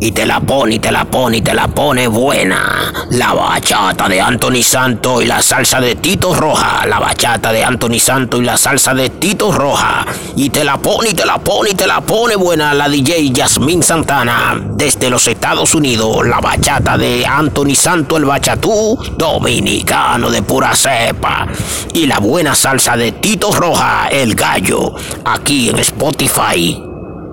y 0.00 0.12
te 0.12 0.24
la 0.26 0.40
pone 0.40 0.76
y 0.76 0.78
te 0.78 0.92
la 0.92 1.04
pone 1.04 1.38
y 1.38 1.42
te 1.42 1.54
la 1.54 1.68
pone 1.68 2.06
buena. 2.06 2.92
La 3.10 3.32
bachata 3.32 4.08
de 4.08 4.20
Anthony 4.20 4.62
Santo 4.62 5.20
y 5.20 5.26
la 5.26 5.42
salsa 5.42 5.80
de 5.80 5.96
Tito 5.96 6.34
Roja. 6.34 6.86
La 6.86 7.00
bachata 7.00 7.52
de 7.52 7.64
Anthony 7.64 7.98
Santo 7.98 8.40
y 8.40 8.44
la 8.44 8.56
salsa 8.56 8.94
de 8.94 9.10
Tito 9.10 9.50
Roja. 9.50 10.06
Y 10.36 10.50
te 10.50 10.64
la 10.64 10.76
pone 10.76 11.10
y 11.10 11.14
te 11.14 11.26
la 11.26 11.38
pone 11.38 11.70
y 11.70 11.74
te 11.74 11.86
la 11.86 12.00
pone 12.00 12.36
buena 12.36 12.74
la 12.74 12.88
DJ 12.88 13.30
Yasmín 13.32 13.82
Santana. 13.82 14.60
Desde 14.74 15.10
los 15.10 15.26
Estados 15.26 15.74
Unidos, 15.74 16.26
la 16.26 16.40
bachata 16.40 16.96
de 16.96 17.26
Anthony 17.26 17.74
Santo 17.74 18.16
el 18.16 18.24
bachatú, 18.24 18.98
dominicano 19.16 20.30
de 20.30 20.42
pura 20.42 20.76
cepa. 20.76 21.48
Y 21.92 22.06
la 22.06 22.20
buena 22.20 22.54
salsa 22.54 22.96
de 22.96 23.12
Tito 23.12 23.50
Roja, 23.50 24.08
el 24.08 24.34
gallo, 24.34 24.94
aquí 25.24 25.70
en 25.70 25.78
Spotify 25.80 26.87